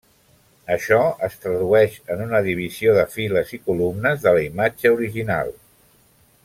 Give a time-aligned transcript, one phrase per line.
[0.75, 0.95] Això
[1.27, 5.55] es tradueix en una divisió de files i columnes de la imatge original.